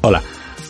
[0.00, 0.22] Hola.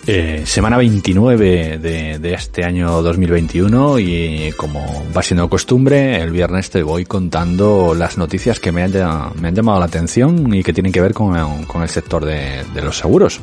[0.06, 6.82] Eh, semana 29 de, este año 2021 y como va siendo costumbre, el viernes te
[6.82, 8.92] voy contando las noticias que me han,
[9.38, 12.64] me han llamado la atención y que tienen que ver con, con el sector de,
[12.82, 13.42] los seguros.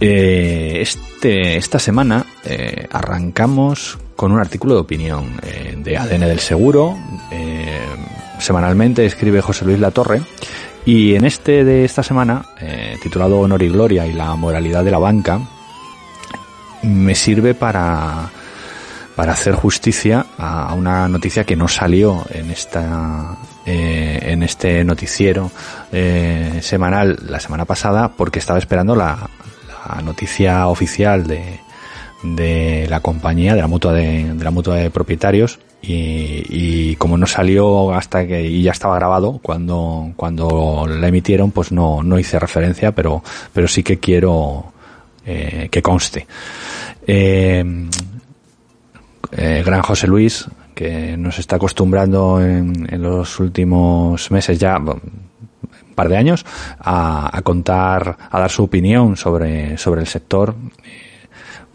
[0.00, 6.40] Eh, este, esta semana eh, arrancamos con un artículo de opinión eh, de ADN del
[6.40, 6.94] Seguro.
[8.38, 10.20] Semanalmente escribe José Luis Latorre.
[10.84, 12.44] Y en este de esta semana,
[13.02, 15.40] titulado Honor y Gloria y la moralidad de la banca,
[16.82, 18.30] me sirve para,
[19.14, 23.36] para hacer justicia a una noticia que no salió en esta
[23.66, 25.50] eh, en este noticiero
[25.90, 29.30] eh, semanal la semana pasada porque estaba esperando la,
[29.88, 31.60] la noticia oficial de,
[32.24, 37.18] de la compañía, de la mutua de, de la mutua de propietarios y, y, como
[37.18, 42.18] no salió hasta que y ya estaba grabado cuando cuando la emitieron pues no no
[42.18, 44.72] hice referencia pero pero sí que quiero
[45.26, 46.26] eh, que conste.
[47.06, 47.62] Eh,
[49.32, 55.00] eh, gran José Luis que nos está acostumbrando en, en los últimos meses ya un
[55.94, 56.44] par de años
[56.78, 60.54] a, a, contar a dar su opinión sobre sobre el sector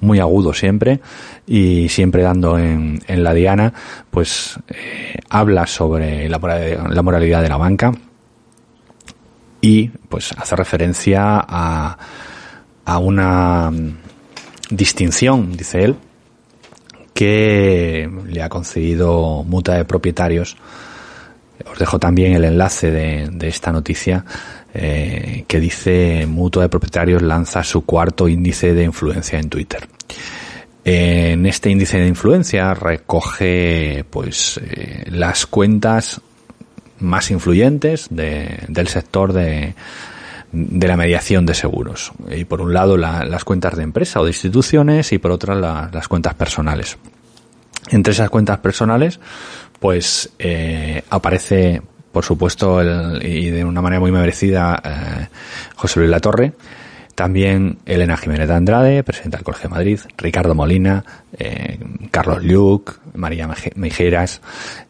[0.02, 1.00] muy agudo siempre
[1.46, 3.74] y siempre dando en, en la diana,
[4.10, 6.40] pues eh, habla sobre la,
[6.90, 7.92] la, moralidad de la banca
[9.62, 11.98] y pues hace referencia a,
[12.86, 13.72] a una
[14.70, 15.96] distinción, dice él,
[17.14, 20.56] que le ha concedido Muta de Propietarios.
[21.70, 24.24] Os dejo también el enlace de, de esta noticia
[24.74, 29.88] eh, que dice Mutua de Propietarios lanza su cuarto índice de influencia en Twitter.
[30.84, 36.22] En este índice de influencia recoge pues eh, las cuentas
[37.00, 39.76] más influyentes de, del sector de,
[40.52, 42.12] de la mediación de seguros.
[42.30, 45.56] Y por un lado la, las cuentas de empresa o de instituciones y por otra
[45.56, 46.98] la, las cuentas personales.
[47.90, 49.20] Entre esas cuentas personales,
[49.80, 51.82] pues eh, aparece
[52.12, 55.28] por supuesto, el, y de una manera muy merecida, eh,
[55.76, 56.54] José Luis Latorre,
[57.20, 61.04] también Elena Jiménez de Andrade, presidenta del Colegio de Madrid, Ricardo Molina,
[61.38, 61.78] eh,
[62.12, 64.42] Carlos Luc, María Meijeras,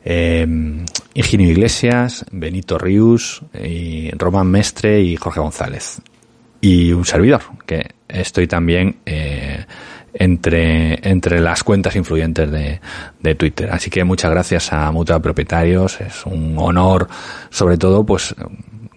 [0.05, 0.45] eh,
[1.15, 6.01] Ingenio Iglesias, Benito Rius, y Román Mestre y Jorge González.
[6.61, 9.65] Y un servidor, que estoy también eh,
[10.13, 12.79] entre, entre las cuentas influyentes de,
[13.19, 13.69] de Twitter.
[13.71, 16.01] Así que muchas gracias a Mutua Propietarios.
[16.01, 17.07] Es un honor,
[17.49, 18.35] sobre todo, pues,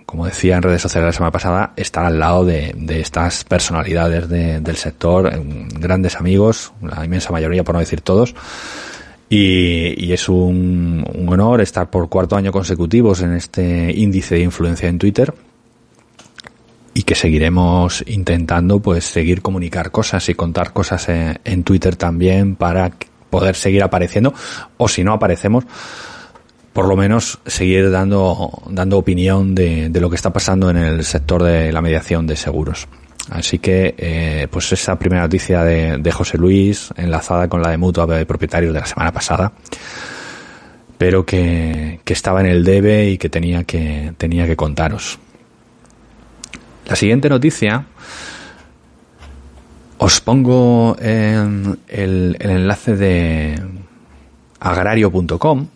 [0.07, 4.29] como decía en redes sociales la semana pasada, estar al lado de, de estas personalidades
[4.29, 5.33] de, del sector,
[5.79, 8.35] grandes amigos, la inmensa mayoría, por no decir todos.
[9.29, 14.43] Y, y es un, un honor estar por cuarto año consecutivos en este índice de
[14.43, 15.33] influencia en Twitter
[16.95, 22.57] y que seguiremos intentando pues seguir comunicar cosas y contar cosas en, en, Twitter también
[22.57, 22.93] para
[23.31, 24.35] poder seguir apareciendo
[24.77, 25.65] o si no aparecemos
[26.73, 31.05] por lo menos seguir dando dando opinión de, de lo que está pasando en el
[31.05, 32.89] sector de la mediación de seguros.
[33.31, 37.77] Así que eh, pues esa primera noticia de, de José Luis enlazada con la de
[37.77, 39.53] mutua de propietarios de la semana pasada
[40.99, 45.19] pero que, que estaba en el debe y que tenía que tenía que contaros
[46.87, 47.85] la siguiente noticia
[49.99, 53.63] os pongo en el, el enlace de
[54.59, 55.67] agrario.com.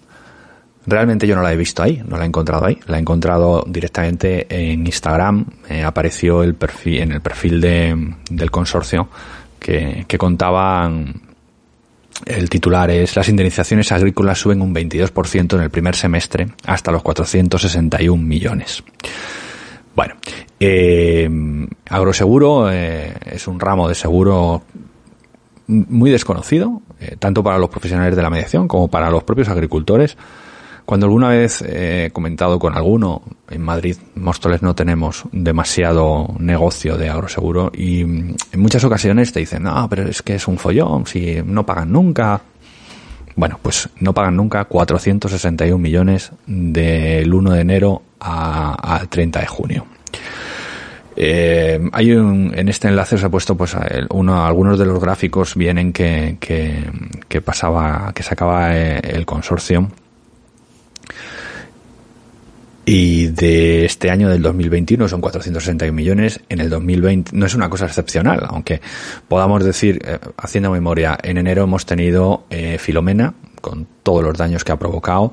[0.89, 3.65] Realmente yo no la he visto ahí, no la he encontrado ahí, la he encontrado
[3.67, 9.09] directamente en Instagram, eh, apareció en el perfil de, del consorcio
[9.59, 11.23] que, que contaban
[12.25, 17.03] el titular es las indemnizaciones agrícolas suben un 22% en el primer semestre hasta los
[17.03, 18.83] 461 millones.
[19.97, 20.15] Bueno,
[20.61, 21.27] eh,
[21.89, 24.63] agroseguro eh, es un ramo de seguro
[25.69, 30.19] muy desconocido, eh, tanto para los profesionales de la mediación como para los propios agricultores.
[30.85, 37.09] Cuando alguna vez he comentado con alguno, en Madrid, Móstoles no tenemos demasiado negocio de
[37.09, 41.43] agroseguro y en muchas ocasiones te dicen, no, pero es que es un follón, si
[41.43, 42.43] no pagan nunca.
[43.35, 49.96] Bueno, pues no pagan nunca 461 millones del 1 de enero al 30 de junio.
[51.19, 53.75] Eh, hay un, en este enlace os he puesto pues
[54.11, 59.91] uno, algunos de los gráficos vienen que, que, pasaba, que sacaba eh, el consorcio.
[62.89, 66.41] Y de este año del 2021 son 461 millones.
[66.49, 68.81] En el 2020 no es una cosa excepcional, aunque
[69.27, 72.45] podamos decir, eh, haciendo memoria, en enero hemos tenido
[72.79, 75.33] Filomena, con todos los daños que ha provocado.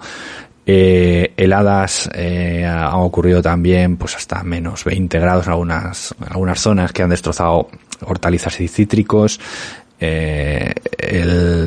[0.65, 6.93] Eh, heladas eh, han ocurrido también pues hasta menos 20 grados en algunas, algunas zonas
[6.93, 7.69] que han destrozado
[8.01, 9.39] hortalizas y cítricos.
[9.99, 11.65] Eh, eh,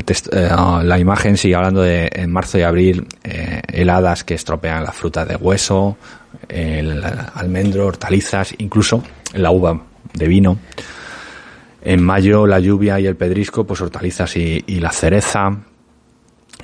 [0.82, 5.24] la imagen sigue hablando de en marzo y abril eh, heladas que estropean la fruta
[5.24, 5.96] de hueso,
[6.48, 7.02] el
[7.34, 9.02] almendro, hortalizas, incluso
[9.34, 9.80] la uva
[10.12, 10.58] de vino.
[11.82, 15.56] En mayo la lluvia y el pedrisco, pues hortalizas y la cereza.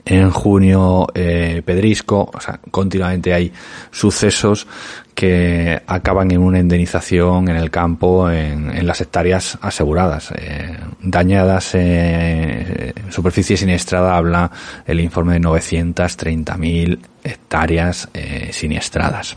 [0.05, 3.53] En junio eh, pedrisco, o sea, continuamente hay
[3.93, 4.67] sucesos
[5.15, 10.33] que acaban en una indemnización en el campo en, en las hectáreas aseguradas.
[10.37, 14.51] Eh, dañadas, eh, superficie siniestrada, habla
[14.87, 19.37] el informe de 930.000 hectáreas eh, siniestradas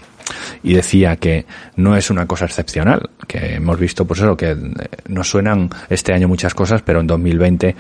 [0.64, 1.46] y decía que
[1.76, 4.58] no es una cosa excepcional, que hemos visto pues eso, que eh,
[5.08, 7.76] nos suenan este año muchas cosas, pero en 2020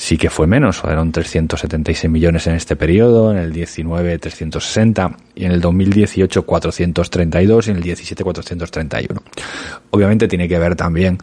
[0.00, 5.44] sí que fue menos, fueron 376 millones en este periodo, en el 19 360 y
[5.44, 9.22] en el 2018 432 y en el 17 431.
[9.90, 11.18] Obviamente tiene que ver también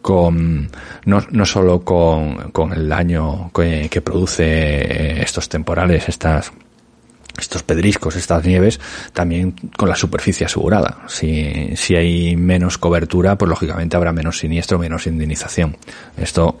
[0.00, 0.70] con
[1.04, 6.52] no, no solo con, con el daño que, que produce estos temporales, estas
[7.38, 8.80] estos pedriscos, estas nieves,
[9.12, 10.98] también con la superficie asegurada.
[11.08, 15.76] Si, si hay menos cobertura, pues lógicamente habrá menos siniestro, menos indemnización.
[16.16, 16.60] Esto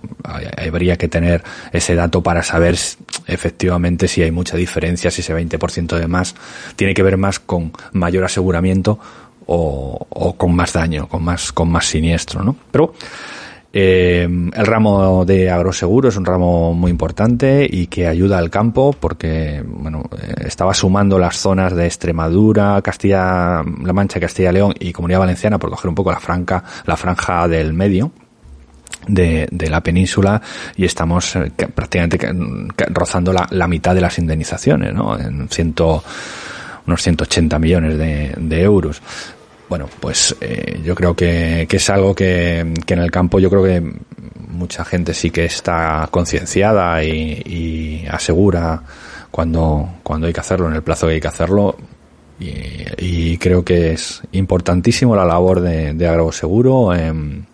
[0.56, 1.42] habría que tener
[1.72, 2.76] ese dato para saber
[3.26, 6.34] efectivamente si hay mucha diferencia, si ese 20% de más
[6.76, 8.98] tiene que ver más con mayor aseguramiento
[9.46, 12.56] o, o con más daño, con más, con más siniestro, ¿no?
[12.70, 12.94] Pero,
[13.74, 18.94] eh, el ramo de agroseguro es un ramo muy importante y que ayuda al campo
[18.98, 25.58] porque, bueno, eh, estaba sumando las zonas de Extremadura, Castilla-La Mancha, Castilla-León y Comunidad Valenciana
[25.58, 28.12] por coger un poco la franja, la franja del medio.
[29.04, 30.40] De, de la península
[30.76, 32.20] y estamos eh, prácticamente
[32.90, 35.18] rozando la, la, mitad de las indemnizaciones, ¿no?
[35.18, 36.04] En ciento,
[36.86, 39.02] unos 180 millones de euros
[39.72, 43.82] bueno, pues eh, yo creo que, es algo que, en el campo yo creo que
[44.48, 48.82] mucha gente sí que está concienciada y, asegura
[49.30, 51.74] cuando, cuando hay que hacerlo, en el plazo que hay que hacerlo.
[52.38, 57.46] Y, creo que es importantísimo la labor de, de agroseguro en,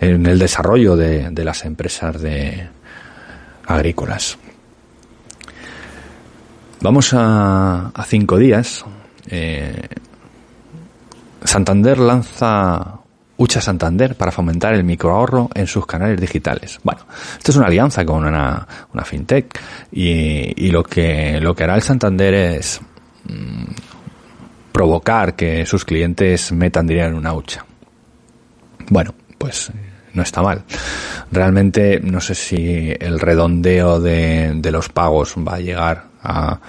[0.00, 2.66] el desarrollo de, las empresas de
[3.68, 4.36] agrícolas.
[6.80, 8.84] Vamos a, a cinco días.
[9.28, 9.80] Eh,
[11.44, 13.00] Santander lanza
[13.36, 16.78] Ucha Santander para fomentar el microahorro en sus canales digitales.
[16.82, 17.00] Bueno,
[17.38, 19.58] esto es una alianza con una, una fintech
[19.92, 22.80] y, y, lo que lo que hará el Santander es
[23.24, 23.64] mmm,
[24.72, 27.64] provocar que sus clientes metan dinero en una hucha.
[28.90, 29.72] Bueno, pues
[30.12, 30.62] no está mal.
[31.32, 36.60] Realmente no sé si el redondeo de, de los pagos va a llegar a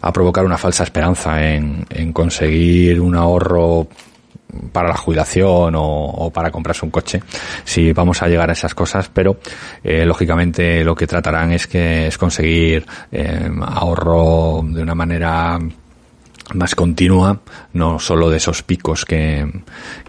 [0.00, 3.88] a provocar una falsa esperanza en, en conseguir un ahorro
[4.72, 7.22] para la jubilación o, o, para comprarse un coche
[7.64, 9.38] si vamos a llegar a esas cosas pero
[9.84, 15.58] eh, lógicamente lo que tratarán es que es conseguir eh, ahorro de una manera
[16.54, 17.40] más continua,
[17.74, 19.46] no solo de esos picos que,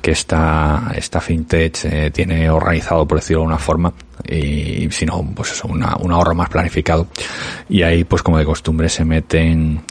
[0.02, 3.94] que esta, esta fintech eh, tiene organizado, por decirlo de una forma,
[4.28, 7.08] y sino pues eso, una, un ahorro más planificado.
[7.70, 9.82] Y ahí, pues como de costumbre, se meten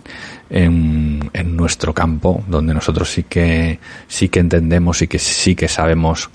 [0.48, 3.78] en, en nuestro campo, donde nosotros sí que,
[4.08, 6.30] sí que entendemos y que sí que sabemos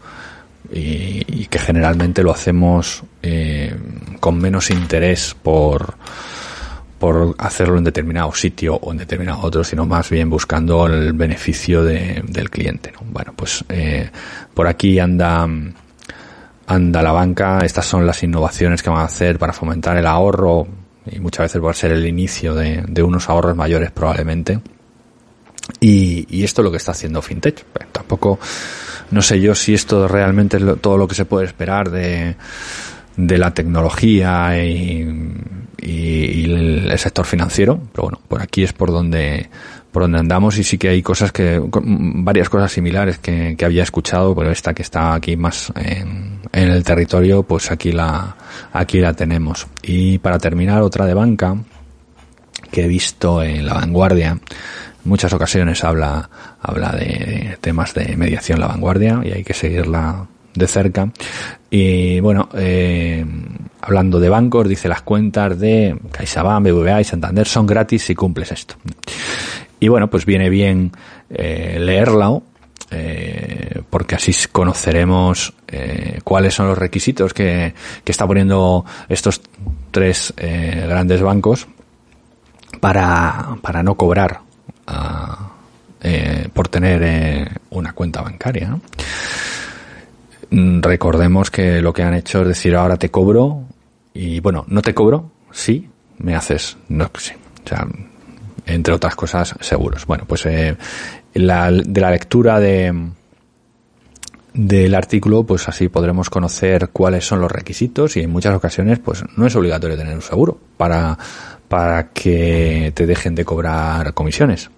[0.71, 3.75] y, y que generalmente lo hacemos eh,
[4.19, 5.95] con menos interés por,
[6.99, 11.83] por hacerlo en determinado sitio o en determinado otro, sino más bien buscando el beneficio
[11.83, 12.91] de, del cliente.
[12.93, 13.05] ¿no?
[13.11, 14.09] Bueno, pues eh,
[14.53, 15.47] por aquí anda
[16.67, 20.67] anda la banca, estas son las innovaciones que van a hacer para fomentar el ahorro
[21.09, 24.59] y muchas veces va a ser el inicio de, de unos ahorros mayores probablemente.
[25.79, 27.65] Y, y, esto es lo que está haciendo FinTech.
[27.73, 28.39] Bueno, tampoco,
[29.11, 32.35] no sé yo si esto realmente es lo, todo lo que se puede esperar de,
[33.17, 35.07] de la tecnología y,
[35.81, 39.49] y, el sector financiero, pero bueno, por aquí es por donde,
[39.95, 44.35] por donde andamos y sí que hay cosas que, varias cosas similares que, había escuchado,
[44.35, 48.35] pero esta que está aquí más en, en, el territorio, pues aquí la,
[48.73, 49.67] aquí la tenemos.
[49.83, 51.55] Y para terminar, otra de banca
[52.71, 54.37] que he visto en la vanguardia,
[55.05, 56.29] muchas ocasiones habla,
[56.61, 61.09] habla de temas de mediación la vanguardia y hay que seguirla de cerca.
[61.69, 63.25] Y bueno, eh,
[63.79, 68.51] hablando de bancos, dice las cuentas de CaixaBank, BBVA y Santander son gratis si cumples
[68.51, 68.75] esto.
[69.79, 70.91] Y bueno, pues viene bien
[71.29, 72.39] eh, leerla,
[72.91, 79.41] eh, porque así conoceremos eh, cuáles son los requisitos que, que está poniendo estos
[79.91, 81.67] tres eh, grandes bancos
[82.79, 84.41] para, para no cobrar
[86.01, 88.77] eh, por tener eh, una cuenta bancaria.
[90.51, 93.63] Mm, recordemos que lo que han hecho es decir ahora te cobro
[94.13, 95.89] y bueno, no te cobro, sí,
[96.19, 97.33] me haces, no sí.
[97.65, 97.87] O sea,
[98.65, 100.05] entre otras cosas, seguros.
[100.05, 100.75] Bueno, pues eh,
[101.33, 102.93] la, de la lectura de
[104.55, 109.21] del artículo, pues así podremos conocer cuáles son los requisitos y en muchas ocasiones, pues
[109.35, 111.17] no es obligatorio tener un seguro para,
[111.67, 114.69] para que te dejen de cobrar comisiones.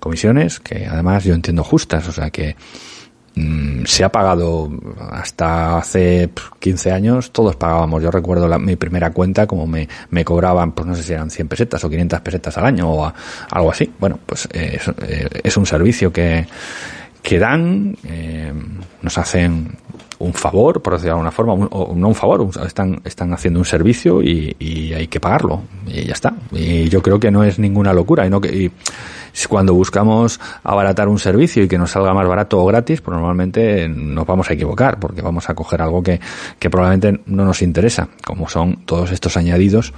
[0.00, 2.56] Comisiones que además yo entiendo justas, o sea que
[3.84, 4.70] se ha pagado
[5.10, 8.02] hasta hace 15 años, todos pagábamos.
[8.02, 11.30] Yo recuerdo la, mi primera cuenta, como me, me cobraban, pues no sé si eran
[11.30, 13.12] 100 pesetas o 500 pesetas al año o
[13.50, 13.90] algo así.
[13.98, 16.46] Bueno, pues eh, es, eh, es, un servicio que,
[17.22, 18.52] que dan, eh,
[19.00, 19.76] nos hacen
[20.18, 23.64] un favor, por decirlo de alguna forma, o no un favor, están, están haciendo un
[23.64, 25.62] servicio y, y, hay que pagarlo.
[25.86, 26.32] Y ya está.
[26.52, 28.24] Y yo creo que no es ninguna locura.
[28.24, 28.70] Y no y,
[29.48, 33.88] cuando buscamos abaratar un servicio y que nos salga más barato o gratis, pues normalmente
[33.88, 36.20] nos vamos a equivocar, porque vamos a coger algo que,
[36.58, 39.92] que probablemente no nos interesa, como son todos estos añadidos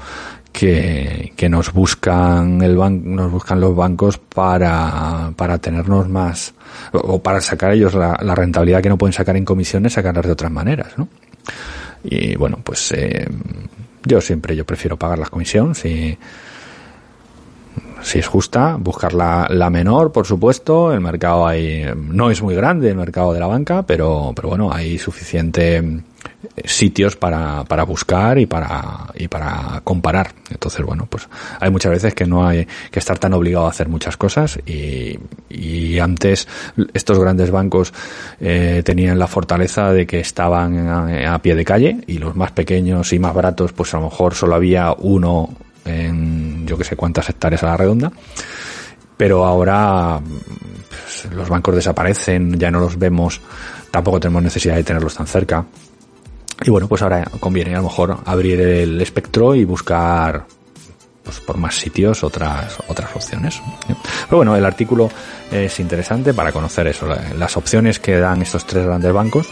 [0.55, 6.55] que, que nos buscan el ban nos buscan los bancos para, para tenernos más
[6.93, 10.53] o para sacar ellos la, rentabilidad que no pueden sacar en comisiones, sacarlas de otras
[10.53, 11.09] maneras, ¿no?
[12.05, 13.26] Y bueno, pues eh,
[14.05, 16.17] yo siempre yo prefiero pagar la comisión si
[18.04, 20.92] si es justa, buscar la, la, menor, por supuesto.
[20.92, 24.70] El mercado ahí no es muy grande, el mercado de la banca, pero, pero bueno,
[24.73, 26.02] hay suficiente eh,
[26.66, 30.32] sitios para, para buscar y para, y para comparar.
[30.50, 31.26] Entonces, bueno, pues
[31.58, 35.18] hay muchas veces que no hay que estar tan obligado a hacer muchas cosas y,
[35.99, 36.49] antes
[36.92, 37.94] estos grandes bancos
[38.40, 42.50] eh, tenían la fortaleza de que estaban a, a pie de calle y los más
[42.50, 45.49] pequeños y más baratos, pues a lo mejor solo había uno
[45.84, 48.12] en yo que sé cuántas hectáreas a la redonda.
[49.16, 50.21] Pero ahora
[50.88, 53.40] pues, los bancos desaparecen, ya no los vemos,
[53.90, 55.64] tampoco tenemos necesidad de tenerlos tan cerca.
[56.62, 60.47] Y bueno, pues ahora conviene a lo mejor abrir el espectro y buscar
[61.23, 63.61] pues, por más sitios otras otras opciones.
[63.87, 65.11] Pero bueno, el artículo
[65.50, 69.49] es interesante para conocer eso, las opciones que dan estos tres grandes bancos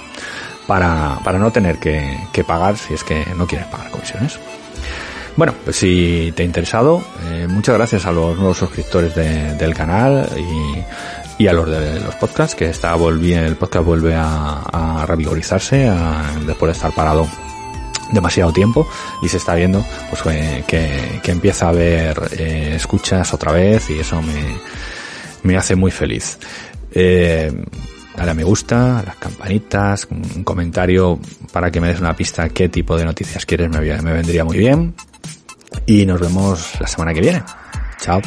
[0.67, 4.39] para, para no tener que, que pagar si es que no quieres pagar comisiones.
[5.37, 9.75] Bueno, pues si te ha interesado, eh, muchas gracias a los nuevos suscriptores de, del
[9.75, 10.29] canal
[11.39, 15.91] y, a los de los podcasts, que está volviendo, el podcast vuelve a, a revigorizarse
[16.47, 17.27] después de estar parado
[18.13, 18.87] demasiado tiempo
[19.23, 20.65] y se está viendo pues que,
[21.23, 24.57] que, empieza a haber eh, escuchas otra vez y eso me,
[25.43, 26.39] me hace muy feliz.
[26.93, 27.53] Eh,
[28.17, 31.19] dale a me gusta, las campanitas, un comentario
[31.53, 34.59] para que me des una pista qué tipo de noticias quieres me, me vendría muy
[34.59, 34.95] bien
[35.87, 37.43] y nos vemos la semana que viene.
[38.01, 38.21] Chao.